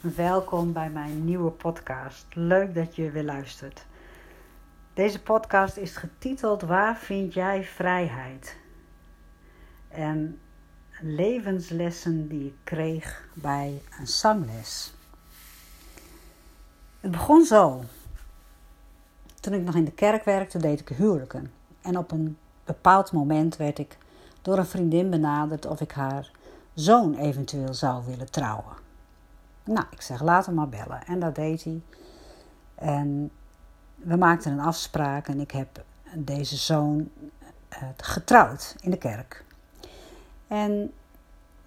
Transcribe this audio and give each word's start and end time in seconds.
Welkom 0.00 0.72
bij 0.72 0.90
mijn 0.90 1.24
nieuwe 1.24 1.50
podcast. 1.50 2.26
Leuk 2.34 2.74
dat 2.74 2.96
je 2.96 3.10
weer 3.10 3.24
luistert. 3.24 3.86
Deze 4.94 5.22
podcast 5.22 5.76
is 5.76 5.96
getiteld 5.96 6.62
Waar 6.62 6.96
vind 6.96 7.34
jij 7.34 7.64
vrijheid? 7.64 8.56
En 9.88 10.40
levenslessen 11.00 12.28
die 12.28 12.46
ik 12.46 12.54
kreeg 12.64 13.28
bij 13.34 13.82
een 13.98 14.06
zangles. 14.06 14.94
Het 17.00 17.10
begon 17.10 17.44
zo. 17.44 17.82
Toen 19.40 19.54
ik 19.54 19.62
nog 19.62 19.74
in 19.74 19.84
de 19.84 19.92
kerk 19.92 20.24
werkte, 20.24 20.58
deed 20.58 20.80
ik 20.80 20.88
huwelijken. 20.88 21.52
En 21.80 21.98
op 21.98 22.10
een 22.10 22.38
bepaald 22.64 23.12
moment 23.12 23.56
werd 23.56 23.78
ik 23.78 23.98
door 24.42 24.58
een 24.58 24.66
vriendin 24.66 25.10
benaderd 25.10 25.66
of 25.66 25.80
ik 25.80 25.92
haar 25.92 26.30
zoon 26.74 27.14
eventueel 27.14 27.74
zou 27.74 28.04
willen 28.06 28.30
trouwen. 28.30 28.85
Nou, 29.66 29.86
ik 29.90 30.00
zeg, 30.00 30.22
laat 30.22 30.46
hem 30.46 30.54
maar 30.54 30.68
bellen. 30.68 31.06
En 31.06 31.18
dat 31.18 31.34
deed 31.34 31.64
hij. 31.64 31.80
En 32.74 33.30
we 33.94 34.16
maakten 34.16 34.52
een 34.52 34.60
afspraak 34.60 35.28
en 35.28 35.40
ik 35.40 35.50
heb 35.50 35.84
deze 36.14 36.56
zoon 36.56 37.10
uh, 37.70 37.78
getrouwd 37.96 38.76
in 38.80 38.90
de 38.90 38.98
kerk. 38.98 39.44
En 40.46 40.92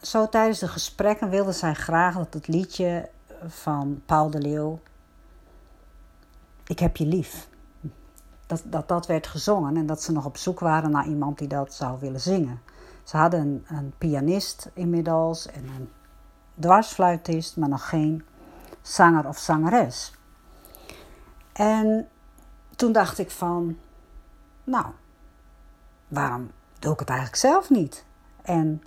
zo 0.02 0.30
tijdens 0.30 0.60
de 0.60 0.68
gesprekken 0.68 1.30
wilde 1.30 1.52
zij 1.52 1.74
graag 1.74 2.16
dat 2.16 2.34
het 2.34 2.48
liedje 2.48 3.10
van 3.48 4.02
Paul 4.06 4.30
de 4.30 4.42
Leeuw, 4.42 4.80
Ik 6.68 6.80
heb 6.80 6.98
je 6.98 7.06
lief, 7.06 7.48
dat, 8.46 8.62
dat 8.66 8.88
dat 8.88 9.06
werd 9.06 9.28
gezongen 9.28 9.78
en 9.78 9.86
dat 9.86 10.04
ze 10.04 10.12
nog 10.12 10.26
op 10.26 10.38
zoek 10.38 10.60
waren 10.60 10.92
naar 10.92 11.08
iemand 11.08 11.38
die 11.38 11.48
dat 11.48 11.74
zou 11.74 12.00
willen 12.00 12.22
zingen. 12.22 12.62
Ze 13.04 13.18
hadden 13.18 13.40
een, 13.40 13.66
een 13.78 13.94
pianist 13.98 14.70
inmiddels 14.74 15.48
en 15.48 15.64
een 15.64 15.90
dwarsfluitist, 16.60 17.58
maar 17.58 17.70
nog 17.70 17.90
geen 17.90 18.26
zanger 18.82 19.28
of 19.28 19.38
zangeres. 19.38 20.14
En 21.54 22.08
toen 22.76 22.92
dacht 22.92 23.18
ik 23.18 23.32
van, 23.32 23.78
nou, 24.64 24.86
waarom 26.08 26.52
doe 26.80 26.94
ik 26.94 27.00
het 27.00 27.10
eigenlijk 27.10 27.40
zelf 27.40 27.70
niet? 27.70 28.06
En 28.42 28.84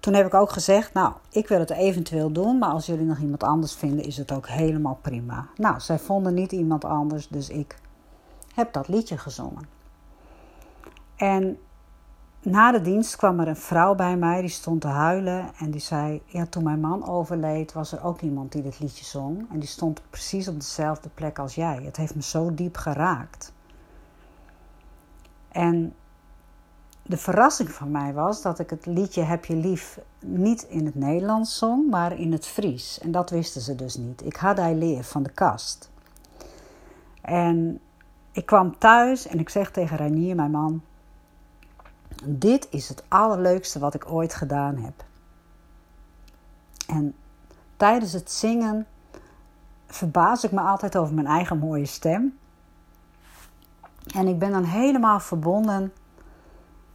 toen 0.00 0.14
heb 0.14 0.26
ik 0.26 0.34
ook 0.34 0.50
gezegd, 0.50 0.92
nou, 0.92 1.12
ik 1.30 1.48
wil 1.48 1.58
het 1.58 1.70
eventueel 1.70 2.32
doen, 2.32 2.58
maar 2.58 2.70
als 2.70 2.86
jullie 2.86 3.06
nog 3.06 3.18
iemand 3.18 3.42
anders 3.42 3.74
vinden, 3.74 4.04
is 4.04 4.16
het 4.16 4.32
ook 4.32 4.48
helemaal 4.48 4.98
prima. 5.02 5.46
Nou, 5.56 5.80
zij 5.80 5.98
vonden 5.98 6.34
niet 6.34 6.52
iemand 6.52 6.84
anders, 6.84 7.28
dus 7.28 7.48
ik 7.48 7.76
heb 8.54 8.72
dat 8.72 8.88
liedje 8.88 9.18
gezongen. 9.18 9.68
En 11.16 11.58
na 12.44 12.72
de 12.72 12.80
dienst 12.80 13.16
kwam 13.16 13.40
er 13.40 13.48
een 13.48 13.56
vrouw 13.56 13.94
bij 13.94 14.16
mij, 14.16 14.40
die 14.40 14.50
stond 14.50 14.80
te 14.80 14.88
huilen 14.88 15.50
en 15.58 15.70
die 15.70 15.80
zei: 15.80 16.22
Ja, 16.26 16.46
toen 16.46 16.62
mijn 16.62 16.80
man 16.80 17.08
overleed, 17.08 17.72
was 17.72 17.92
er 17.92 18.04
ook 18.04 18.20
iemand 18.20 18.52
die 18.52 18.62
dit 18.62 18.80
liedje 18.80 19.04
zong. 19.04 19.46
En 19.50 19.58
die 19.58 19.68
stond 19.68 20.02
precies 20.10 20.48
op 20.48 20.54
dezelfde 20.54 21.08
plek 21.14 21.38
als 21.38 21.54
jij. 21.54 21.80
Het 21.84 21.96
heeft 21.96 22.14
me 22.14 22.22
zo 22.22 22.54
diep 22.54 22.76
geraakt. 22.76 23.52
En 25.48 25.94
de 27.02 27.16
verrassing 27.16 27.70
van 27.70 27.90
mij 27.90 28.12
was 28.12 28.42
dat 28.42 28.58
ik 28.58 28.70
het 28.70 28.86
liedje 28.86 29.22
Heb 29.22 29.44
je 29.44 29.56
lief 29.56 29.98
niet 30.20 30.62
in 30.62 30.84
het 30.86 30.94
Nederlands 30.94 31.58
zong, 31.58 31.90
maar 31.90 32.18
in 32.18 32.32
het 32.32 32.46
Fries. 32.46 32.98
En 32.98 33.10
dat 33.10 33.30
wisten 33.30 33.60
ze 33.60 33.74
dus 33.74 33.96
niet. 33.96 34.24
Ik 34.24 34.36
had 34.36 34.56
hij 34.56 34.74
leer 34.74 35.04
van 35.04 35.22
de 35.22 35.30
kast. 35.30 35.90
En 37.20 37.80
ik 38.32 38.46
kwam 38.46 38.78
thuis 38.78 39.26
en 39.26 39.38
ik 39.38 39.48
zeg 39.48 39.70
tegen 39.70 39.96
Reinier, 39.96 40.34
mijn 40.34 40.50
man: 40.50 40.82
Dit 42.24 42.66
is 42.70 42.88
het 42.88 43.04
allerleukste 43.08 43.78
wat 43.78 43.94
ik 43.94 44.10
ooit 44.10 44.34
gedaan 44.34 44.76
heb. 44.76 45.04
En 46.86 47.14
tijdens 47.76 48.12
het 48.12 48.30
zingen 48.30 48.86
verbaas 49.86 50.44
ik 50.44 50.52
me 50.52 50.60
altijd 50.60 50.96
over 50.96 51.14
mijn 51.14 51.26
eigen 51.26 51.58
mooie 51.58 51.86
stem. 51.86 52.38
En 54.14 54.28
ik 54.28 54.38
ben 54.38 54.50
dan 54.50 54.64
helemaal 54.64 55.20
verbonden 55.20 55.92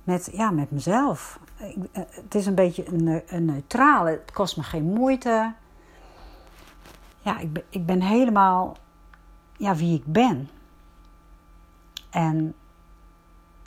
met, 0.04 0.30
ja, 0.34 0.52
met 0.52 0.72
mezelf. 0.72 1.40
Eh, 1.58 2.02
het 2.10 2.36
is 2.36 2.46
een 2.46 2.56
beetje 2.56 2.88
een, 2.88 3.22
een 3.28 3.46
neutraal. 3.46 4.06
Het 4.06 4.32
kost 4.32 4.58
me 4.58 4.64
geen 4.64 4.94
moeite. 4.94 5.54
Ja, 7.22 7.40
ik 7.40 7.54
ben, 7.54 7.64
ik 7.70 7.86
ben 7.86 8.02
helemaal 8.02 8.78
ja, 9.58 9.76
wie 9.76 9.98
ik 9.98 10.06
ben. 10.06 10.50
En 12.10 12.56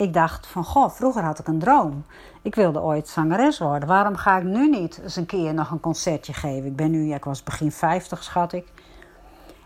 ik 0.03 0.15
dacht 0.15 0.47
van, 0.47 0.65
goh, 0.65 0.91
vroeger 0.91 1.23
had 1.23 1.39
ik 1.39 1.47
een 1.47 1.59
droom. 1.59 2.05
Ik 2.43 2.55
wilde 2.55 2.81
ooit 2.81 3.09
zangeres 3.09 3.59
worden. 3.59 3.89
Waarom 3.89 4.17
ga 4.17 4.39
ik 4.39 4.45
nu 4.45 4.69
niet 4.69 5.01
eens 5.03 5.17
een 5.17 5.27
keer 5.27 5.55
nog 5.55 5.71
een 5.71 5.81
concertje 5.81 6.33
geven? 6.33 6.67
Ik 6.67 6.77
ben 6.77 6.91
nu, 6.91 7.15
ik 7.15 7.25
was 7.25 7.43
begin 7.43 7.73
50 7.73 8.23
schat 8.23 8.53
ik. 8.53 8.73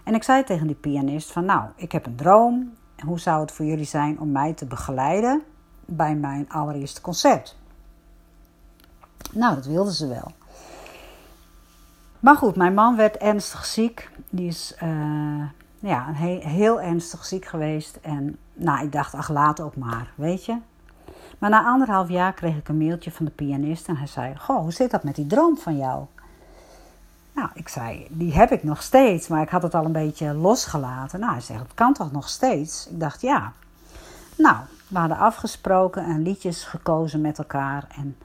En 0.04 0.14
ik 0.14 0.22
zei 0.22 0.44
tegen 0.44 0.66
die 0.66 0.76
pianist 0.76 1.32
van, 1.32 1.44
nou, 1.44 1.68
ik 1.76 1.92
heb 1.92 2.06
een 2.06 2.16
droom. 2.16 2.74
Hoe 3.04 3.20
zou 3.20 3.40
het 3.40 3.52
voor 3.52 3.64
jullie 3.64 3.84
zijn 3.84 4.20
om 4.20 4.32
mij 4.32 4.52
te 4.52 4.66
begeleiden 4.66 5.42
bij 5.84 6.14
mijn 6.14 6.48
allereerste 6.48 7.00
concert? 7.00 7.56
Nou, 9.32 9.54
dat 9.54 9.66
wilden 9.66 9.92
ze 9.92 10.08
wel. 10.08 10.32
Maar 12.20 12.36
goed, 12.36 12.56
mijn 12.56 12.74
man 12.74 12.96
werd 12.96 13.16
ernstig 13.16 13.64
ziek. 13.64 14.10
Die 14.30 14.48
is 14.48 14.74
uh, 14.82 15.44
ja, 15.78 16.12
heel 16.40 16.80
ernstig 16.80 17.24
ziek 17.24 17.44
geweest. 17.44 17.98
En 18.02 18.38
nou, 18.52 18.84
ik 18.84 18.92
dacht, 18.92 19.14
ach, 19.14 19.28
laat 19.28 19.60
ook 19.60 19.76
maar, 19.76 20.12
weet 20.14 20.44
je. 20.44 20.56
Maar 21.38 21.50
na 21.50 21.64
anderhalf 21.64 22.08
jaar 22.08 22.32
kreeg 22.32 22.56
ik 22.56 22.68
een 22.68 22.78
mailtje 22.78 23.10
van 23.10 23.24
de 23.24 23.30
pianist 23.30 23.88
en 23.88 23.96
hij 23.96 24.06
zei: 24.06 24.36
Goh, 24.36 24.58
hoe 24.58 24.72
zit 24.72 24.90
dat 24.90 25.02
met 25.02 25.14
die 25.14 25.26
droom 25.26 25.58
van 25.58 25.76
jou? 25.76 26.04
Nou, 27.32 27.48
ik 27.54 27.68
zei: 27.68 28.06
Die 28.10 28.34
heb 28.34 28.50
ik 28.50 28.62
nog 28.62 28.82
steeds, 28.82 29.28
maar 29.28 29.42
ik 29.42 29.48
had 29.48 29.62
het 29.62 29.74
al 29.74 29.84
een 29.84 29.92
beetje 29.92 30.34
losgelaten. 30.34 31.20
Nou, 31.20 31.32
hij 31.32 31.40
zegt: 31.40 31.62
Het 31.62 31.74
kan 31.74 31.92
toch 31.92 32.12
nog 32.12 32.28
steeds? 32.28 32.88
Ik 32.90 33.00
dacht: 33.00 33.20
Ja. 33.20 33.52
Nou, 34.36 34.56
we 34.88 34.98
hadden 34.98 35.18
afgesproken 35.18 36.04
en 36.04 36.22
liedjes 36.22 36.64
gekozen 36.64 37.20
met 37.20 37.38
elkaar. 37.38 37.86
En 37.96 38.16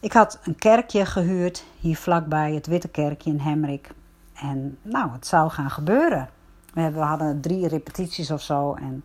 ik 0.00 0.12
had 0.12 0.38
een 0.44 0.56
kerkje 0.56 1.06
gehuurd 1.06 1.64
hier 1.80 1.96
vlakbij, 1.96 2.54
het 2.54 2.66
Witte 2.66 2.88
Kerkje 2.88 3.30
in 3.30 3.38
Hemrik. 3.38 3.90
En 4.34 4.78
nou, 4.82 5.12
het 5.12 5.26
zou 5.26 5.50
gaan 5.50 5.70
gebeuren. 5.70 6.28
We 6.74 6.98
hadden 6.98 7.40
drie 7.40 7.68
repetities 7.68 8.30
of 8.30 8.42
zo. 8.42 8.74
En 8.74 9.04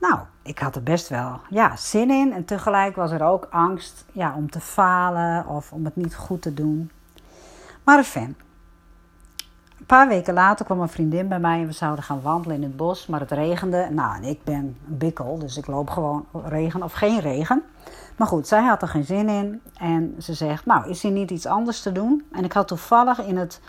nou, 0.00 0.18
ik 0.42 0.58
had 0.58 0.76
er 0.76 0.82
best 0.82 1.08
wel 1.08 1.40
ja, 1.50 1.76
zin 1.76 2.10
in. 2.10 2.32
En 2.32 2.44
tegelijk 2.44 2.96
was 2.96 3.10
er 3.10 3.22
ook 3.22 3.46
angst 3.50 4.04
ja, 4.12 4.34
om 4.36 4.50
te 4.50 4.60
falen 4.60 5.46
of 5.46 5.72
om 5.72 5.84
het 5.84 5.96
niet 5.96 6.14
goed 6.14 6.42
te 6.42 6.54
doen. 6.54 6.90
Maar 7.84 8.04
fan. 8.04 8.34
Een 9.78 9.86
paar 9.86 10.08
weken 10.08 10.34
later 10.34 10.64
kwam 10.64 10.80
een 10.80 10.88
vriendin 10.88 11.28
bij 11.28 11.38
mij 11.38 11.60
en 11.60 11.66
we 11.66 11.72
zouden 11.72 12.04
gaan 12.04 12.20
wandelen 12.20 12.56
in 12.56 12.62
het 12.62 12.76
bos. 12.76 13.06
Maar 13.06 13.20
het 13.20 13.30
regende. 13.30 13.88
Nou, 13.90 14.16
en 14.16 14.24
ik 14.24 14.44
ben 14.44 14.54
een 14.54 14.76
bikkel, 14.98 15.38
dus 15.38 15.56
ik 15.56 15.66
loop 15.66 15.90
gewoon 15.90 16.26
regen 16.32 16.82
of 16.82 16.92
geen 16.92 17.20
regen. 17.20 17.62
Maar 18.16 18.26
goed, 18.26 18.46
zij 18.46 18.62
had 18.62 18.82
er 18.82 18.88
geen 18.88 19.04
zin 19.04 19.28
in. 19.28 19.60
En 19.78 20.14
ze 20.18 20.34
zegt, 20.34 20.66
nou, 20.66 20.88
is 20.88 21.04
er 21.04 21.10
niet 21.10 21.30
iets 21.30 21.46
anders 21.46 21.82
te 21.82 21.92
doen? 21.92 22.26
En 22.32 22.44
ik 22.44 22.52
had 22.52 22.68
toevallig 22.68 23.18
in 23.18 23.36
het 23.36 23.60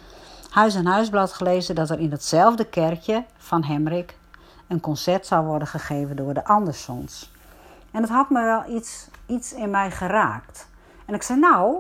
Huis- 0.49 0.75
en 0.75 0.85
Huisblad 0.85 1.33
gelezen 1.33 1.75
dat 1.75 1.89
er 1.89 1.99
in 1.99 2.11
hetzelfde 2.11 2.65
kerkje 2.65 3.25
van 3.37 3.63
Hemrik 3.63 4.17
een 4.67 4.79
concert 4.79 5.25
zou 5.25 5.45
worden 5.45 5.67
gegeven 5.67 6.15
door 6.15 6.33
de 6.33 6.45
Andersons. 6.45 7.31
En 7.91 8.01
dat 8.01 8.09
had 8.09 8.29
me 8.29 8.43
wel 8.43 8.75
iets, 8.75 9.07
iets 9.25 9.53
in 9.53 9.69
mij 9.69 9.91
geraakt. 9.91 10.67
En 11.05 11.13
ik 11.13 11.23
zei, 11.23 11.39
nou, 11.39 11.77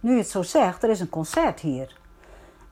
nu 0.00 0.12
je 0.12 0.18
het 0.18 0.30
zo 0.30 0.42
zegt, 0.42 0.82
er 0.82 0.90
is 0.90 1.00
een 1.00 1.08
concert 1.08 1.60
hier. 1.60 1.96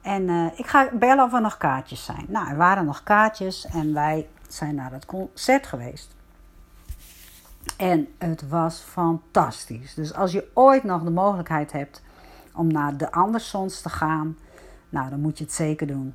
En 0.01 0.21
uh, 0.21 0.59
ik 0.59 0.67
ga 0.67 0.89
bellen 0.93 1.23
of 1.23 1.33
er 1.33 1.41
nog 1.41 1.57
kaartjes 1.57 2.05
zijn. 2.05 2.25
Nou, 2.27 2.49
er 2.49 2.57
waren 2.57 2.85
nog 2.85 3.03
kaartjes 3.03 3.65
en 3.65 3.93
wij 3.93 4.27
zijn 4.47 4.75
naar 4.75 4.91
het 4.91 5.05
concert 5.05 5.67
geweest. 5.67 6.15
En 7.77 8.07
het 8.17 8.47
was 8.49 8.79
fantastisch. 8.79 9.93
Dus 9.93 10.13
als 10.13 10.31
je 10.31 10.49
ooit 10.53 10.83
nog 10.83 11.03
de 11.03 11.09
mogelijkheid 11.09 11.71
hebt 11.71 12.01
om 12.53 12.71
naar 12.71 12.97
de 12.97 13.11
Andersons 13.11 13.81
te 13.81 13.89
gaan, 13.89 14.37
nou, 14.93 15.09
dan 15.09 15.19
moet 15.19 15.37
je 15.37 15.43
het 15.43 15.53
zeker 15.53 15.87
doen. 15.87 16.13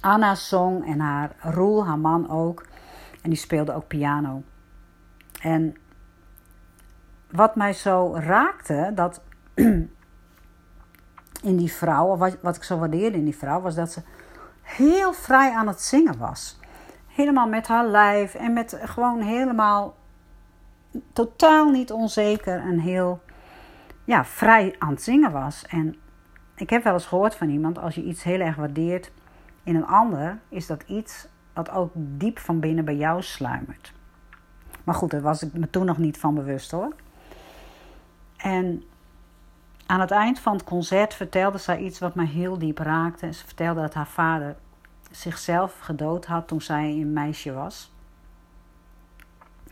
Anna 0.00 0.34
zong 0.34 0.86
en 0.86 1.00
haar 1.00 1.36
Roel, 1.40 1.86
haar 1.86 1.98
man 1.98 2.30
ook. 2.30 2.66
En 3.22 3.30
die 3.30 3.38
speelde 3.38 3.74
ook 3.74 3.86
piano. 3.86 4.42
En 5.40 5.76
wat 7.30 7.56
mij 7.56 7.72
zo 7.72 8.14
raakte, 8.14 8.90
dat 8.94 9.22
in 11.50 11.56
die 11.56 11.72
vrouw, 11.72 12.16
wat, 12.16 12.36
wat 12.42 12.56
ik 12.56 12.62
zo 12.62 12.78
waardeerde 12.78 13.18
in 13.18 13.24
die 13.24 13.36
vrouw, 13.36 13.60
was 13.60 13.74
dat 13.74 13.92
ze 13.92 14.02
heel 14.62 15.12
vrij 15.12 15.52
aan 15.52 15.68
het 15.68 15.80
zingen 15.80 16.18
was. 16.18 16.60
Helemaal 17.06 17.48
met 17.48 17.66
haar 17.66 17.86
lijf 17.86 18.34
en 18.34 18.52
met 18.52 18.78
gewoon 18.82 19.20
helemaal 19.20 19.96
totaal 21.12 21.70
niet 21.70 21.92
onzeker 21.92 22.60
en 22.60 22.78
heel 22.78 23.20
ja, 24.04 24.24
vrij 24.24 24.74
aan 24.78 24.90
het 24.90 25.02
zingen 25.02 25.32
was. 25.32 25.66
En 25.66 25.96
ik 26.60 26.70
heb 26.70 26.84
wel 26.84 26.92
eens 26.92 27.06
gehoord 27.06 27.34
van 27.34 27.48
iemand, 27.48 27.78
als 27.78 27.94
je 27.94 28.02
iets 28.02 28.22
heel 28.22 28.40
erg 28.40 28.56
waardeert 28.56 29.10
in 29.62 29.76
een 29.76 29.86
ander, 29.86 30.38
is 30.48 30.66
dat 30.66 30.82
iets 30.82 31.26
wat 31.52 31.70
ook 31.70 31.90
diep 31.94 32.38
van 32.38 32.60
binnen 32.60 32.84
bij 32.84 32.96
jou 32.96 33.22
sluimert. 33.22 33.92
Maar 34.84 34.94
goed, 34.94 35.10
daar 35.10 35.20
was 35.20 35.42
ik 35.42 35.52
me 35.52 35.70
toen 35.70 35.84
nog 35.84 35.98
niet 35.98 36.18
van 36.18 36.34
bewust 36.34 36.70
hoor. 36.70 36.94
En 38.36 38.82
aan 39.86 40.00
het 40.00 40.10
eind 40.10 40.38
van 40.38 40.52
het 40.52 40.64
concert 40.64 41.14
vertelde 41.14 41.58
zij 41.58 41.78
iets 41.78 41.98
wat 41.98 42.14
mij 42.14 42.26
heel 42.26 42.58
diep 42.58 42.78
raakte. 42.78 43.32
Ze 43.32 43.44
vertelde 43.46 43.80
dat 43.80 43.94
haar 43.94 44.06
vader 44.06 44.56
zichzelf 45.10 45.78
gedood 45.78 46.26
had 46.26 46.48
toen 46.48 46.60
zij 46.60 46.90
een 46.90 47.12
meisje 47.12 47.52
was. 47.52 47.92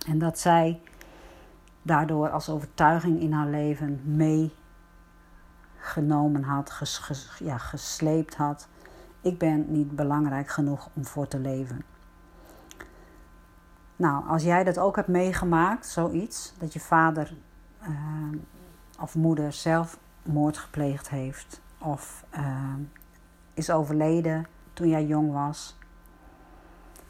En 0.07 0.19
dat 0.19 0.39
zij 0.39 0.81
daardoor 1.83 2.31
als 2.31 2.49
overtuiging 2.49 3.21
in 3.21 3.33
haar 3.33 3.49
leven 3.49 4.01
meegenomen 5.87 6.43
had, 6.43 6.99
ja, 7.39 7.59
gesleept 7.59 8.35
had. 8.35 8.69
Ik 9.21 9.39
ben 9.39 9.65
niet 9.69 9.97
belangrijk 9.97 10.49
genoeg 10.49 10.89
om 10.95 11.05
voor 11.05 11.29
te 11.29 11.39
leven. 11.39 11.85
Nou, 13.97 14.29
als 14.29 14.43
jij 14.43 14.65
dat 14.65 14.79
ook 14.79 14.97
hebt 14.97 15.09
meegemaakt, 15.09 15.87
zoiets, 15.87 16.55
dat 16.59 16.73
je 16.73 16.81
vader 16.81 17.37
uh, 17.83 17.89
of 19.01 19.15
moeder 19.15 19.53
zelfmoord 19.53 20.59
gepleegd 20.59 21.09
heeft 21.09 21.61
of 21.79 22.25
uh, 22.39 22.75
is 23.55 23.71
overleden 23.71 24.47
toen 24.73 24.89
jij 24.89 25.07
jong 25.07 25.33
was, 25.33 25.79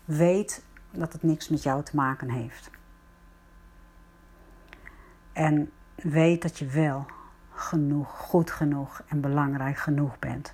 weet 0.05 0.64
dat 0.90 1.12
het 1.12 1.23
niks 1.23 1.49
met 1.49 1.62
jou 1.62 1.82
te 1.82 1.96
maken 1.96 2.31
heeft. 2.31 2.70
En 5.32 5.70
weet 5.94 6.43
dat 6.43 6.58
je 6.58 6.67
wel 6.67 7.06
genoeg, 7.66 8.08
goed 8.08 8.50
genoeg 8.50 9.02
en 9.08 9.20
belangrijk 9.20 9.76
genoeg 9.76 10.18
bent. 10.18 10.52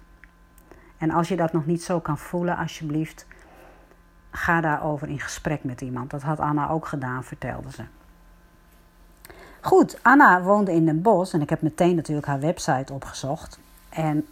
En 0.99 1.11
als 1.11 1.29
je 1.29 1.37
dat 1.37 1.53
nog 1.53 1.67
niet 1.67 1.83
zo 1.83 2.01
kan 2.01 2.19
voelen, 2.19 2.57
alsjeblieft, 2.57 3.27
ga 4.31 4.61
daarover 4.61 5.09
in 5.09 5.21
gesprek 5.21 5.65
met 5.65 5.81
iemand. 5.81 6.11
Dat 6.11 6.23
had 6.23 6.41
Anna 6.41 6.69
ook 6.69 6.87
gedaan, 6.87 7.25
vertelde 7.25 7.71
ze. 7.71 7.83
Goed, 9.61 9.99
Anna 10.03 10.43
woonde 10.43 10.73
in 10.73 10.85
Den 10.85 11.03
Bosch 11.03 11.35
en 11.35 11.41
ik 11.41 11.51
heb 11.51 11.63
meteen 11.63 11.95
natuurlijk 11.95 12.27
haar 12.27 12.41
website 12.41 12.93
opgezocht. 12.93 13.59
En 13.89 14.27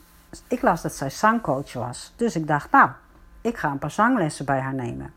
ik 0.48 0.62
las 0.62 0.82
dat 0.82 0.94
zij 0.94 1.10
zangcoach 1.10 1.72
was. 1.72 2.12
Dus 2.16 2.36
ik 2.36 2.46
dacht, 2.46 2.70
nou, 2.70 2.90
ik 3.40 3.56
ga 3.56 3.70
een 3.70 3.78
paar 3.78 3.90
zanglessen 3.90 4.44
bij 4.44 4.60
haar 4.60 4.74
nemen. 4.74 5.12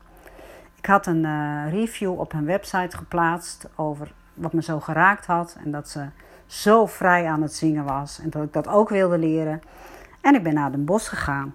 Ik 0.74 0.86
had 0.86 1.06
een 1.06 1.24
uh, 1.24 1.70
review 1.70 2.18
op 2.20 2.32
hun 2.32 2.44
website 2.44 2.96
geplaatst 2.96 3.66
over 3.74 4.12
wat 4.34 4.52
me 4.52 4.62
zo 4.62 4.80
geraakt 4.80 5.26
had. 5.26 5.56
En 5.64 5.70
dat 5.70 5.88
ze 5.88 6.06
zo 6.46 6.86
vrij 6.86 7.26
aan 7.26 7.42
het 7.42 7.54
zingen 7.54 7.84
was. 7.84 8.18
En 8.18 8.30
dat 8.30 8.42
ik 8.42 8.52
dat 8.52 8.68
ook 8.68 8.88
wilde 8.88 9.18
leren. 9.18 9.62
En 10.20 10.34
ik 10.34 10.42
ben 10.42 10.54
naar 10.54 10.70
Den 10.70 10.84
Bosch 10.84 11.08
gegaan. 11.08 11.54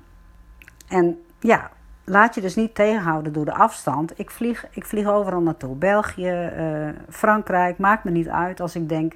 En 0.87 1.23
ja, 1.39 1.71
laat 2.03 2.35
je 2.35 2.41
dus 2.41 2.55
niet 2.55 2.75
tegenhouden 2.75 3.33
door 3.33 3.45
de 3.45 3.53
afstand. 3.53 4.19
Ik 4.19 4.31
vlieg, 4.31 4.67
ik 4.71 4.85
vlieg 4.85 5.07
overal 5.07 5.41
naartoe. 5.41 5.75
België, 5.75 6.51
uh, 6.57 6.89
Frankrijk, 7.09 7.77
maakt 7.77 8.03
me 8.03 8.11
niet 8.11 8.29
uit. 8.29 8.59
Als 8.59 8.75
ik 8.75 8.89
denk, 8.89 9.13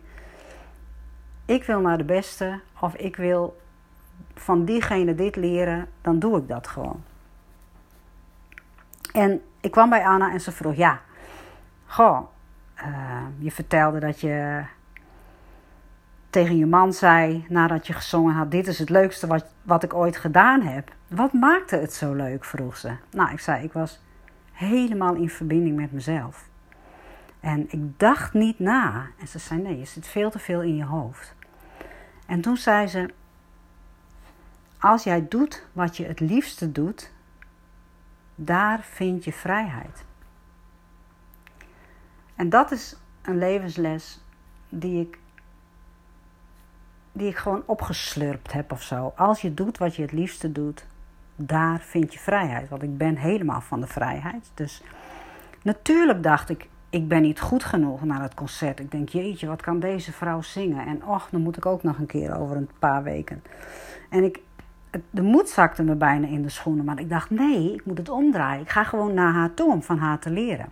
ik 1.46 1.64
wil 1.64 1.80
naar 1.80 1.98
de 1.98 2.04
beste. 2.04 2.60
Of 2.80 2.96
ik 2.96 3.16
wil 3.16 3.62
van 4.36 4.66
diegene 4.66 5.16
dit 5.16 5.36
leren. 5.36 5.88
Dan 6.02 6.20
doe 6.20 6.38
ik 6.38 6.48
dat 6.48 6.68
gewoon. 6.68 7.04
En 9.14 9.42
ik 9.62 9.72
kwam 9.72 9.90
bij 9.90 10.06
Anna 10.06 10.32
en 10.32 10.42
ze 10.42 10.52
vroeg, 10.52 10.76
ja, 10.76 11.00
goh, 11.86 12.20
uh, 12.78 12.86
je 13.38 13.52
vertelde 13.52 14.00
dat 14.00 14.20
je 14.20 14.64
tegen 16.34 16.58
je 16.58 16.66
man 16.66 16.94
zei 16.94 17.46
nadat 17.50 17.88
je 17.88 17.94
gezongen 17.94 18.34
had: 18.34 18.52
Dit 18.52 18.68
is 18.68 18.80
het 18.80 18.90
leukste 18.90 19.28
wat, 19.28 19.46
wat 19.62 19.84
ik 19.84 19.94
ooit 19.94 20.18
gedaan 20.18 20.62
heb. 20.62 20.92
Wat 21.08 21.34
maakte 21.34 21.76
het 21.76 21.94
zo 21.94 22.14
leuk? 22.14 22.46
vroeg 22.46 22.78
ze. 22.78 22.96
Nou, 23.12 23.32
ik 23.32 23.40
zei: 23.40 23.64
Ik 23.64 23.74
was 23.74 24.00
helemaal 24.52 25.16
in 25.16 25.30
verbinding 25.30 25.76
met 25.76 25.92
mezelf. 25.92 26.50
En 27.40 27.66
ik 27.70 28.00
dacht 28.00 28.34
niet 28.34 28.60
na. 28.60 29.08
En 29.20 29.28
ze 29.28 29.40
zei: 29.40 29.62
Nee, 29.62 29.78
je 29.80 29.86
zit 29.86 30.08
veel 30.08 30.30
te 30.30 30.40
veel 30.40 30.62
in 30.62 30.76
je 30.76 30.86
hoofd. 30.86 31.36
En 32.26 32.42
toen 32.42 32.58
zei 32.58 32.88
ze: 32.88 33.14
Als 34.80 35.04
jij 35.04 35.26
doet 35.30 35.66
wat 35.72 35.98
je 35.98 36.06
het 36.06 36.20
liefste 36.20 36.72
doet, 36.72 37.12
daar 38.36 38.82
vind 38.82 39.24
je 39.24 39.34
vrijheid. 39.34 40.06
En 42.36 42.50
dat 42.50 42.72
is 42.72 42.98
een 43.22 43.38
levensles 43.38 44.22
die 44.70 45.02
ik, 45.02 45.20
die 47.14 47.28
ik 47.28 47.38
gewoon 47.38 47.64
opgeslurpt 47.66 48.54
heb 48.54 48.72
of 48.72 48.82
zo. 48.82 49.14
Als 49.16 49.42
je 49.42 49.54
doet 49.54 49.78
wat 49.78 49.96
je 49.96 50.02
het 50.02 50.12
liefste 50.12 50.52
doet, 50.52 50.86
daar 51.36 51.80
vind 51.80 52.14
je 52.14 52.20
vrijheid. 52.20 52.70
Want 52.70 52.84
ik 52.84 52.98
ben 52.98 53.16
helemaal 53.16 53.62
van 53.62 53.82
de 53.82 53.88
vrijheid. 53.88 54.52
Dus 54.54 54.82
natuurlijk 55.62 56.24
dacht 56.24 56.50
ik, 56.50 56.68
ik 56.90 57.08
ben 57.08 57.22
niet 57.22 57.40
goed 57.40 57.64
genoeg 57.64 58.04
naar 58.04 58.22
het 58.22 58.34
concert. 58.34 58.80
Ik 58.80 58.92
denk, 58.92 59.10
jeetje, 59.10 59.48
wat 59.48 59.62
kan 59.62 59.80
deze 59.80 60.12
vrouw 60.12 60.42
zingen? 60.42 60.86
En 60.86 61.06
och, 61.06 61.28
dan 61.32 61.42
moet 61.42 61.58
ik 61.58 61.66
ook 61.66 61.84
nog 61.84 61.98
een 61.98 62.06
keer 62.06 62.40
over 62.40 62.56
een 62.56 62.70
paar 62.80 63.04
weken. 63.04 63.44
En 64.10 64.24
ik, 64.24 64.40
de 65.10 65.22
moed 65.22 65.50
zakte 65.50 65.84
me 65.84 65.96
bijna 65.96 66.28
in 66.28 66.42
de 66.42 66.50
schoenen. 66.50 66.86
Maar 66.86 67.00
ik 67.00 67.10
dacht, 67.10 67.30
nee, 67.30 67.74
ik 67.74 67.86
moet 67.86 67.98
het 67.98 68.10
omdraaien. 68.10 68.62
Ik 68.62 68.70
ga 68.70 68.84
gewoon 68.84 69.14
naar 69.14 69.34
haar 69.34 69.54
toe 69.54 69.72
om 69.72 69.84
van 69.84 69.98
haar 69.98 70.20
te 70.20 70.30
leren. 70.30 70.70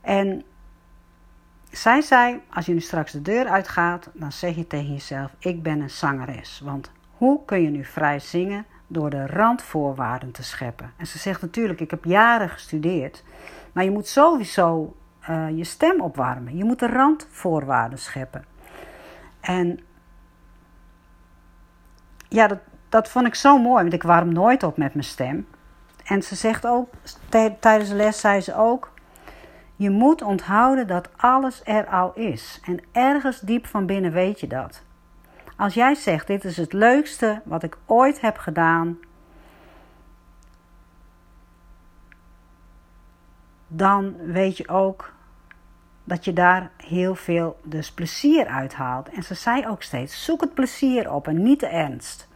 En 0.00 0.42
zij 1.70 2.00
zei: 2.00 2.40
Als 2.54 2.66
je 2.66 2.72
nu 2.72 2.80
straks 2.80 3.12
de 3.12 3.22
deur 3.22 3.48
uitgaat, 3.48 4.10
dan 4.12 4.32
zeg 4.32 4.56
je 4.56 4.66
tegen 4.66 4.92
jezelf: 4.92 5.34
Ik 5.38 5.62
ben 5.62 5.80
een 5.80 5.90
zangeres. 5.90 6.60
Want 6.64 6.90
hoe 7.16 7.44
kun 7.44 7.62
je 7.62 7.70
nu 7.70 7.84
vrij 7.84 8.18
zingen 8.18 8.66
door 8.86 9.10
de 9.10 9.26
randvoorwaarden 9.26 10.30
te 10.30 10.42
scheppen? 10.42 10.92
En 10.96 11.06
ze 11.06 11.18
zegt 11.18 11.40
natuurlijk: 11.40 11.80
Ik 11.80 11.90
heb 11.90 12.04
jaren 12.04 12.48
gestudeerd, 12.48 13.24
maar 13.72 13.84
je 13.84 13.90
moet 13.90 14.08
sowieso 14.08 14.96
uh, 15.30 15.56
je 15.56 15.64
stem 15.64 16.00
opwarmen. 16.00 16.56
Je 16.56 16.64
moet 16.64 16.78
de 16.78 16.86
randvoorwaarden 16.86 17.98
scheppen. 17.98 18.44
En 19.40 19.80
ja, 22.28 22.46
dat, 22.46 22.58
dat 22.88 23.08
vond 23.08 23.26
ik 23.26 23.34
zo 23.34 23.58
mooi, 23.58 23.82
want 23.82 23.92
ik 23.92 24.02
warm 24.02 24.32
nooit 24.32 24.62
op 24.62 24.76
met 24.76 24.94
mijn 24.94 25.06
stem. 25.06 25.46
En 26.04 26.22
ze 26.22 26.34
zegt 26.34 26.66
ook, 26.66 26.88
tijdens 27.60 27.88
de 27.88 27.94
les 27.94 28.20
zei 28.20 28.40
ze 28.40 28.56
ook: 28.56 28.92
je 29.80 29.90
moet 29.90 30.22
onthouden 30.22 30.86
dat 30.86 31.08
alles 31.16 31.60
er 31.64 31.86
al 31.86 32.14
is. 32.14 32.60
En 32.64 32.80
ergens 32.92 33.40
diep 33.40 33.66
van 33.66 33.86
binnen 33.86 34.12
weet 34.12 34.40
je 34.40 34.46
dat. 34.46 34.82
Als 35.56 35.74
jij 35.74 35.94
zegt: 35.94 36.26
Dit 36.26 36.44
is 36.44 36.56
het 36.56 36.72
leukste 36.72 37.42
wat 37.44 37.62
ik 37.62 37.78
ooit 37.86 38.20
heb 38.20 38.36
gedaan. 38.36 38.98
Dan 43.66 44.16
weet 44.16 44.56
je 44.56 44.68
ook 44.68 45.12
dat 46.04 46.24
je 46.24 46.32
daar 46.32 46.70
heel 46.76 47.14
veel 47.14 47.60
dus 47.62 47.92
plezier 47.92 48.46
uit 48.46 48.74
haalt. 48.74 49.08
En 49.08 49.22
ze 49.22 49.34
zei 49.34 49.66
ook 49.68 49.82
steeds: 49.82 50.24
zoek 50.24 50.40
het 50.40 50.54
plezier 50.54 51.12
op 51.12 51.28
en 51.28 51.42
niet 51.42 51.60
de 51.60 51.66
ernst. 51.66 52.28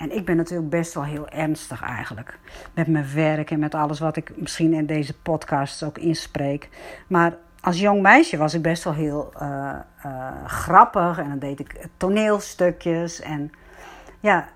En 0.00 0.16
ik 0.16 0.24
ben 0.24 0.36
natuurlijk 0.36 0.70
best 0.70 0.94
wel 0.94 1.04
heel 1.04 1.28
ernstig 1.28 1.82
eigenlijk. 1.82 2.38
Met 2.74 2.86
mijn 2.86 3.14
werk 3.14 3.50
en 3.50 3.58
met 3.58 3.74
alles 3.74 3.98
wat 3.98 4.16
ik 4.16 4.32
misschien 4.36 4.72
in 4.72 4.86
deze 4.86 5.18
podcast 5.18 5.82
ook 5.82 5.98
inspreek. 5.98 6.68
Maar 7.06 7.36
als 7.60 7.80
jong 7.80 8.02
meisje 8.02 8.36
was 8.36 8.54
ik 8.54 8.62
best 8.62 8.84
wel 8.84 8.92
heel 8.92 9.32
uh, 9.42 9.74
uh, 10.06 10.44
grappig. 10.46 11.18
En 11.18 11.28
dan 11.28 11.38
deed 11.38 11.60
ik 11.60 11.88
toneelstukjes. 11.96 13.20
En 13.20 13.50
ja, 14.20 14.48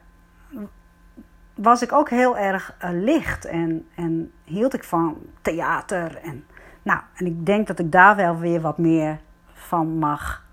was 1.54 1.82
ik 1.82 1.92
ook 1.92 2.10
heel 2.10 2.38
erg 2.38 2.76
uh, 2.84 2.90
licht. 2.92 3.44
En, 3.44 3.88
en 3.94 4.32
hield 4.44 4.74
ik 4.74 4.84
van 4.84 5.16
theater. 5.42 6.16
En, 6.22 6.44
nou, 6.82 7.00
en 7.14 7.26
ik 7.26 7.46
denk 7.46 7.66
dat 7.66 7.78
ik 7.78 7.92
daar 7.92 8.16
wel 8.16 8.38
weer 8.38 8.60
wat 8.60 8.78
meer 8.78 9.18
van 9.52 9.98
mag 9.98 10.44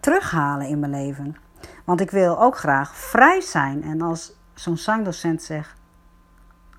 terughalen 0.00 0.66
in 0.66 0.78
mijn 0.78 0.92
leven. 0.92 1.36
Want 1.84 2.00
ik 2.00 2.10
wil 2.10 2.40
ook 2.40 2.56
graag 2.56 2.96
vrij 2.96 3.40
zijn. 3.40 3.82
En 3.82 4.00
als 4.00 4.32
zo'n 4.54 4.76
zangdocent 4.76 5.42
zegt: 5.42 5.74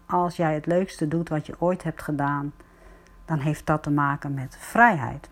Als 0.06 0.36
jij 0.36 0.54
het 0.54 0.66
leukste 0.66 1.08
doet 1.08 1.30
wat 1.30 1.46
je 1.46 1.56
ooit 1.60 1.84
hebt 1.84 2.02
gedaan, 2.02 2.54
dan 3.26 3.40
heeft 3.40 3.66
dat 3.66 3.84
te 3.84 3.92
maken 3.92 4.34
met 4.34 4.58
vrijheid. 4.60 5.30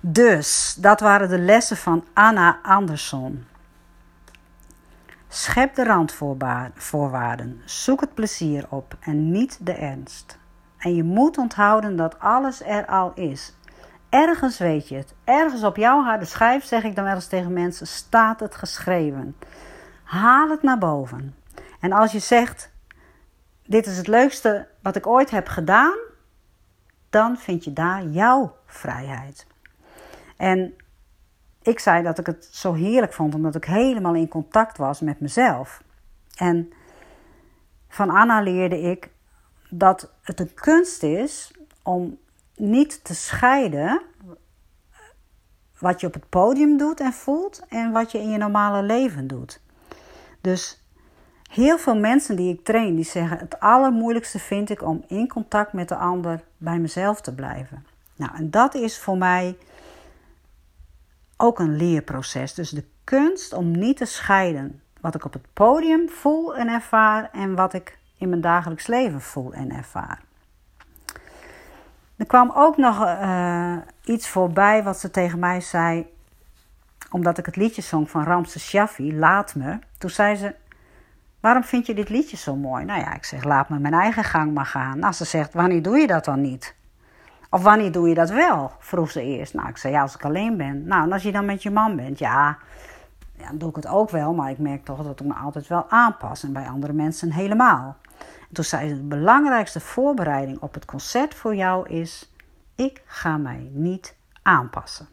Dus, 0.00 0.76
dat 0.78 1.00
waren 1.00 1.28
de 1.28 1.38
lessen 1.38 1.76
van 1.76 2.04
Anna 2.12 2.58
Anderson. 2.62 3.44
Schep 5.28 5.74
de 5.74 5.84
randvoorwaarden, 5.84 7.62
zoek 7.64 8.00
het 8.00 8.14
plezier 8.14 8.66
op 8.68 8.96
en 9.00 9.30
niet 9.30 9.58
de 9.66 9.72
ernst. 9.72 10.38
En 10.78 10.94
je 10.94 11.02
moet 11.02 11.38
onthouden 11.38 11.96
dat 11.96 12.18
alles 12.18 12.62
er 12.62 12.86
al 12.86 13.12
is. 13.14 13.54
Ergens 14.14 14.58
weet 14.58 14.88
je 14.88 14.96
het. 14.96 15.14
Ergens 15.24 15.62
op 15.62 15.76
jouw 15.76 16.02
harde 16.02 16.24
schijf, 16.24 16.64
zeg 16.64 16.84
ik 16.84 16.94
dan 16.94 17.04
wel 17.04 17.14
eens 17.14 17.26
tegen 17.26 17.52
mensen, 17.52 17.86
staat 17.86 18.40
het 18.40 18.54
geschreven. 18.54 19.36
Haal 20.04 20.50
het 20.50 20.62
naar 20.62 20.78
boven. 20.78 21.34
En 21.80 21.92
als 21.92 22.12
je 22.12 22.18
zegt, 22.18 22.70
dit 23.66 23.86
is 23.86 23.96
het 23.96 24.06
leukste 24.06 24.68
wat 24.82 24.96
ik 24.96 25.06
ooit 25.06 25.30
heb 25.30 25.48
gedaan, 25.48 25.96
dan 27.10 27.36
vind 27.36 27.64
je 27.64 27.72
daar 27.72 28.04
jouw 28.04 28.56
vrijheid. 28.66 29.46
En 30.36 30.74
ik 31.62 31.78
zei 31.78 32.02
dat 32.02 32.18
ik 32.18 32.26
het 32.26 32.48
zo 32.50 32.72
heerlijk 32.72 33.12
vond, 33.12 33.34
omdat 33.34 33.54
ik 33.54 33.64
helemaal 33.64 34.14
in 34.14 34.28
contact 34.28 34.76
was 34.76 35.00
met 35.00 35.20
mezelf. 35.20 35.82
En 36.36 36.72
van 37.88 38.10
Anna 38.10 38.40
leerde 38.40 38.80
ik 38.80 39.10
dat 39.68 40.12
het 40.22 40.40
een 40.40 40.54
kunst 40.54 41.02
is 41.02 41.52
om 41.82 42.18
niet 42.56 43.04
te 43.04 43.14
scheiden 43.14 44.02
wat 45.78 46.00
je 46.00 46.06
op 46.06 46.14
het 46.14 46.28
podium 46.28 46.76
doet 46.76 47.00
en 47.00 47.12
voelt 47.12 47.62
en 47.68 47.92
wat 47.92 48.12
je 48.12 48.18
in 48.18 48.30
je 48.30 48.38
normale 48.38 48.82
leven 48.82 49.26
doet. 49.26 49.60
Dus 50.40 50.82
heel 51.50 51.78
veel 51.78 51.96
mensen 51.96 52.36
die 52.36 52.52
ik 52.52 52.64
train, 52.64 52.94
die 52.94 53.04
zeggen 53.04 53.38
het 53.38 53.60
allermoeilijkste 53.60 54.38
vind 54.38 54.70
ik 54.70 54.82
om 54.82 55.04
in 55.08 55.28
contact 55.28 55.72
met 55.72 55.88
de 55.88 55.96
ander 55.96 56.42
bij 56.56 56.78
mezelf 56.78 57.20
te 57.20 57.34
blijven. 57.34 57.86
Nou, 58.16 58.36
en 58.36 58.50
dat 58.50 58.74
is 58.74 58.98
voor 58.98 59.18
mij 59.18 59.56
ook 61.36 61.58
een 61.58 61.76
leerproces. 61.76 62.54
Dus 62.54 62.70
de 62.70 62.84
kunst 63.04 63.52
om 63.52 63.70
niet 63.70 63.96
te 63.96 64.04
scheiden 64.04 64.82
wat 65.00 65.14
ik 65.14 65.24
op 65.24 65.32
het 65.32 65.46
podium 65.52 66.08
voel 66.08 66.56
en 66.56 66.68
ervaar 66.68 67.30
en 67.32 67.54
wat 67.54 67.72
ik 67.72 67.98
in 68.18 68.28
mijn 68.28 68.40
dagelijks 68.40 68.86
leven 68.86 69.20
voel 69.20 69.52
en 69.52 69.70
ervaar. 69.70 70.22
Er 72.16 72.26
kwam 72.26 72.52
ook 72.54 72.76
nog 72.76 73.04
uh, 73.04 73.76
iets 74.04 74.28
voorbij 74.28 74.82
wat 74.82 74.98
ze 74.98 75.10
tegen 75.10 75.38
mij 75.38 75.60
zei, 75.60 76.06
omdat 77.10 77.38
ik 77.38 77.46
het 77.46 77.56
liedje 77.56 77.82
zong 77.82 78.10
van 78.10 78.24
Ramses 78.24 78.68
Shaffi, 78.68 79.18
Laat 79.18 79.54
me. 79.54 79.78
Toen 79.98 80.10
zei 80.10 80.36
ze, 80.36 80.54
waarom 81.40 81.64
vind 81.64 81.86
je 81.86 81.94
dit 81.94 82.08
liedje 82.08 82.36
zo 82.36 82.56
mooi? 82.56 82.84
Nou 82.84 83.00
ja, 83.00 83.14
ik 83.14 83.24
zeg, 83.24 83.44
laat 83.44 83.68
me 83.68 83.78
mijn 83.78 83.94
eigen 83.94 84.24
gang 84.24 84.54
maar 84.54 84.66
gaan. 84.66 84.98
Nou, 84.98 85.12
ze 85.12 85.24
zegt, 85.24 85.54
wanneer 85.54 85.82
doe 85.82 85.96
je 85.96 86.06
dat 86.06 86.24
dan 86.24 86.40
niet? 86.40 86.74
Of 87.50 87.62
wanneer 87.62 87.92
doe 87.92 88.08
je 88.08 88.14
dat 88.14 88.30
wel? 88.30 88.72
Vroeg 88.78 89.10
ze 89.10 89.22
eerst. 89.22 89.54
Nou, 89.54 89.68
ik 89.68 89.76
zei, 89.76 89.92
ja, 89.92 90.02
als 90.02 90.14
ik 90.14 90.24
alleen 90.24 90.56
ben. 90.56 90.86
Nou, 90.86 91.02
en 91.02 91.12
als 91.12 91.22
je 91.22 91.32
dan 91.32 91.44
met 91.44 91.62
je 91.62 91.70
man 91.70 91.96
bent, 91.96 92.18
ja, 92.18 92.58
ja, 93.38 93.46
dan 93.46 93.58
doe 93.58 93.68
ik 93.68 93.76
het 93.76 93.86
ook 93.86 94.10
wel. 94.10 94.34
Maar 94.34 94.50
ik 94.50 94.58
merk 94.58 94.84
toch 94.84 95.02
dat 95.02 95.20
ik 95.20 95.26
me 95.26 95.34
altijd 95.34 95.66
wel 95.66 95.86
aanpas. 95.88 96.42
En 96.42 96.52
bij 96.52 96.68
andere 96.68 96.92
mensen 96.92 97.32
helemaal. 97.32 97.96
En 98.40 98.54
toen 98.54 98.64
zei 98.64 98.88
ze, 98.88 98.94
de 98.94 99.02
belangrijkste 99.02 99.80
voorbereiding 99.80 100.60
op 100.60 100.74
het 100.74 100.84
concert 100.84 101.34
voor 101.34 101.54
jou 101.54 101.88
is... 101.88 102.32
Ik 102.74 103.02
ga 103.06 103.36
mij 103.36 103.68
niet 103.72 104.16
aanpassen. 104.42 105.08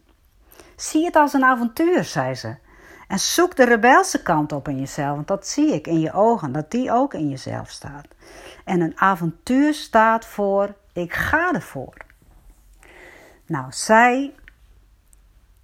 Zie 0.75 1.05
het 1.05 1.15
als 1.15 1.33
een 1.33 1.43
avontuur, 1.43 2.03
zei 2.03 2.35
ze. 2.35 2.55
En 3.07 3.19
zoek 3.19 3.55
de 3.55 3.65
rebelse 3.65 4.21
kant 4.21 4.51
op 4.51 4.67
in 4.67 4.79
jezelf, 4.79 5.15
want 5.15 5.27
dat 5.27 5.47
zie 5.47 5.73
ik 5.73 5.87
in 5.87 5.99
je 5.99 6.13
ogen, 6.13 6.51
dat 6.51 6.71
die 6.71 6.91
ook 6.91 7.13
in 7.13 7.29
jezelf 7.29 7.69
staat. 7.69 8.07
En 8.65 8.81
een 8.81 8.99
avontuur 8.99 9.73
staat 9.73 10.25
voor 10.25 10.75
ik 10.93 11.13
ga 11.13 11.53
ervoor. 11.53 11.93
Nou, 13.45 13.65
zij, 13.69 14.33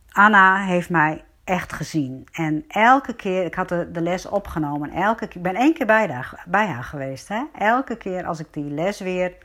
Anna, 0.09 0.57
heeft 0.57 0.89
mij 0.89 1.25
echt 1.47 1.73
gezien. 1.73 2.27
En 2.31 2.63
elke 2.67 3.15
keer, 3.15 3.45
ik 3.45 3.53
had 3.53 3.69
de, 3.69 3.89
les 3.91 4.25
opgenomen. 4.25 4.91
Elke 4.91 5.25
ik 5.25 5.41
ben 5.41 5.55
één 5.55 5.73
keer 5.73 5.85
bij, 5.85 6.07
haar, 6.49 6.83
geweest. 6.83 7.27
Hè? 7.27 7.43
Elke 7.53 7.97
keer 7.97 8.25
als 8.25 8.39
ik 8.39 8.47
die 8.51 8.71
les 8.71 8.99
weer 8.99 9.37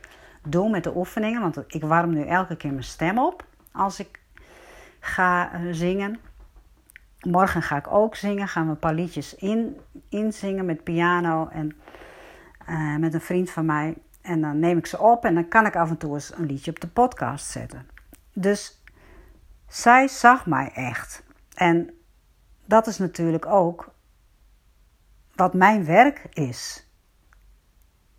doe 0.47 0.69
met 0.69 0.83
de 0.83 0.95
oefeningen. 0.95 1.41
Want 1.41 1.63
ik 1.67 1.83
warm 1.83 2.13
nu 2.13 2.25
elke 2.25 2.55
keer 2.55 2.71
mijn 2.71 2.83
stem 2.83 3.19
op 3.19 3.45
als 3.71 3.99
ik 3.99 4.19
ga 4.99 5.51
eh, 5.51 5.61
zingen. 5.71 6.19
Morgen 7.19 7.61
ga 7.61 7.77
ik 7.77 7.87
ook 7.87 8.15
zingen. 8.15 8.47
Gaan 8.47 8.65
we 8.65 8.71
een 8.71 8.79
paar 8.79 8.93
liedjes 8.93 9.35
in, 9.35 9.77
inzingen 10.09 10.65
met 10.65 10.83
piano 10.83 11.47
en 11.47 11.75
uh, 12.69 12.95
met 12.97 13.13
een 13.13 13.21
vriend 13.21 13.49
van 13.49 13.65
mij. 13.65 13.95
En 14.21 14.41
dan 14.41 14.59
neem 14.59 14.77
ik 14.77 14.85
ze 14.85 14.99
op 14.99 15.25
en 15.25 15.33
dan 15.33 15.47
kan 15.47 15.65
ik 15.65 15.75
af 15.75 15.89
en 15.89 15.97
toe 15.97 16.13
eens 16.13 16.37
een 16.37 16.45
liedje 16.45 16.71
op 16.71 16.79
de 16.79 16.87
podcast 16.87 17.45
zetten. 17.45 17.87
Dus 18.33 18.83
zij 19.67 20.07
zag 20.07 20.45
mij 20.45 20.71
echt. 20.73 21.22
En 21.55 21.97
dat 22.65 22.87
is 22.87 22.97
natuurlijk 22.97 23.45
ook 23.45 23.93
wat 25.35 25.53
mijn 25.53 25.85
werk 25.85 26.27
is. 26.29 26.87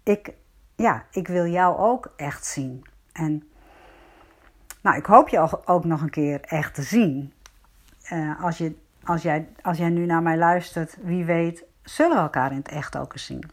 Ik, 0.02 0.32
ja, 0.76 1.06
ik 1.10 1.28
wil 1.28 1.46
jou 1.46 1.78
ook 1.78 2.12
echt 2.16 2.46
zien. 2.46 2.84
En 3.12 3.48
nou, 4.80 4.96
ik 4.96 5.06
hoop 5.06 5.28
je 5.28 5.66
ook 5.66 5.84
nog 5.84 6.00
een 6.00 6.10
keer 6.10 6.40
echt 6.40 6.74
te 6.74 6.82
zien. 6.82 7.32
Uh, 8.12 8.44
als, 8.44 8.58
je, 8.58 8.76
als, 9.04 9.22
jij, 9.22 9.48
als 9.62 9.78
jij 9.78 9.88
nu 9.88 10.06
naar 10.06 10.22
mij 10.22 10.36
luistert, 10.36 10.96
wie 11.02 11.24
weet, 11.24 11.64
zullen 11.82 12.16
we 12.16 12.22
elkaar 12.22 12.50
in 12.50 12.56
het 12.56 12.68
echt 12.68 12.96
ook 12.96 13.12
eens 13.12 13.26
zien. 13.26 13.50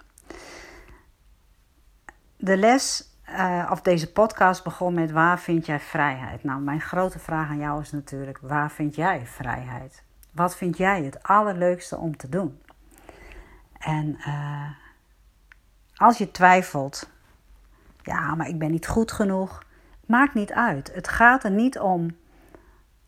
De 2.37 2.57
les 2.57 3.10
uh, 3.31 3.69
of 3.71 3.81
deze 3.81 4.11
podcast 4.11 4.63
begon 4.63 4.93
met 4.93 5.11
waar 5.11 5.39
vind 5.39 5.65
jij 5.65 5.79
vrijheid? 5.79 6.43
Nou, 6.43 6.61
mijn 6.61 6.81
grote 6.81 7.19
vraag 7.19 7.49
aan 7.49 7.57
jou 7.59 7.81
is 7.81 7.91
natuurlijk: 7.91 8.37
waar 8.41 8.71
vind 8.71 8.95
jij 8.95 9.25
vrijheid? 9.25 10.03
Wat 10.31 10.55
vind 10.57 10.77
jij 10.77 11.03
het 11.03 11.23
allerleukste 11.23 11.97
om 11.97 12.17
te 12.17 12.29
doen? 12.29 12.61
En 13.77 14.17
uh, 14.27 14.69
als 15.95 16.17
je 16.17 16.31
twijfelt, 16.31 17.09
ja, 18.03 18.35
maar 18.35 18.47
ik 18.47 18.59
ben 18.59 18.71
niet 18.71 18.87
goed 18.87 19.11
genoeg, 19.11 19.63
maakt 20.05 20.33
niet 20.33 20.53
uit. 20.53 20.93
Het 20.93 21.07
gaat 21.07 21.43
er 21.43 21.51
niet 21.51 21.79
om 21.79 22.17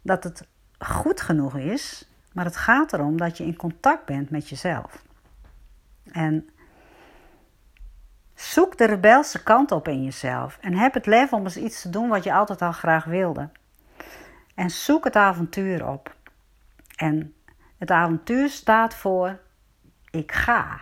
dat 0.01 0.23
het 0.23 0.47
goed 0.79 1.21
genoeg 1.21 1.57
is, 1.57 2.09
maar 2.33 2.45
het 2.45 2.57
gaat 2.57 2.93
erom 2.93 3.17
dat 3.17 3.37
je 3.37 3.45
in 3.45 3.55
contact 3.55 4.05
bent 4.05 4.29
met 4.29 4.49
jezelf. 4.49 5.03
En 6.11 6.49
Zoek 8.53 8.77
de 8.77 8.85
rebelse 8.85 9.43
kant 9.43 9.71
op 9.71 9.87
in 9.87 10.03
jezelf 10.03 10.57
en 10.61 10.73
heb 10.73 10.93
het 10.93 11.05
lef 11.05 11.33
om 11.33 11.43
eens 11.43 11.57
iets 11.57 11.81
te 11.81 11.89
doen 11.89 12.09
wat 12.09 12.23
je 12.23 12.33
altijd 12.33 12.61
al 12.61 12.71
graag 12.71 13.05
wilde. 13.05 13.49
En 14.55 14.69
zoek 14.69 15.03
het 15.03 15.15
avontuur 15.15 15.87
op. 15.87 16.15
En 16.95 17.35
het 17.77 17.91
avontuur 17.91 18.49
staat 18.49 18.95
voor 18.95 19.39
ik 20.11 20.31
ga. 20.31 20.81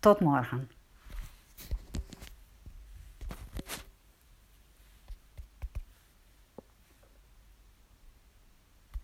Tot 0.00 0.20
morgen. 0.20 0.70